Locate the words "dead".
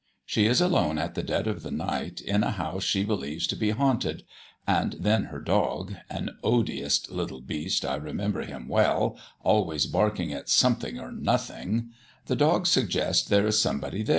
1.21-1.45